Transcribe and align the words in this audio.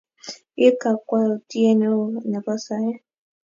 ib 0.65 0.75
kakwoutie 0.81 1.69
neo 1.79 2.01
nebo 2.31 2.53
saet 2.65 2.99